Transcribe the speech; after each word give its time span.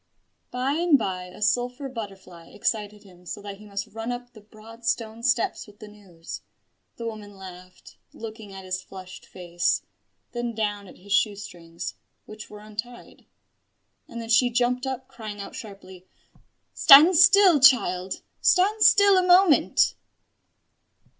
By 0.49 0.71
and 0.73 0.97
by 0.97 1.25
a 1.25 1.43
sulphur 1.43 1.87
butterfly 1.87 2.47
excited 2.47 3.03
him 3.03 3.27
so 3.27 3.39
that 3.43 3.59
he 3.59 3.67
must 3.67 3.85
run 3.85 4.11
up 4.11 4.33
the 4.33 4.41
broad 4.41 4.83
stone 4.83 5.21
steps 5.21 5.67
with 5.67 5.77
the 5.77 5.87
news. 5.87 6.41
The 6.95 7.05
woman 7.05 7.35
laughed, 7.35 7.97
looking 8.11 8.51
at 8.51 8.65
his 8.65 8.81
flushed 8.81 9.27
face, 9.27 9.83
then 10.31 10.55
down 10.55 10.87
at 10.87 10.97
his 10.97 11.13
shoe 11.13 11.35
strings, 11.35 11.93
which 12.25 12.49
were 12.49 12.61
untied: 12.61 13.27
and 14.07 14.19
then 14.19 14.29
she 14.29 14.49
jumped 14.49 14.87
up, 14.87 15.07
crying 15.07 15.39
out 15.39 15.53
sharply 15.53 16.07
"Stand 16.73 17.15
still, 17.15 17.59
child 17.59 18.23
stand 18.41 18.81
still 18.81 19.19
a 19.19 19.23
moment!" 19.23 19.93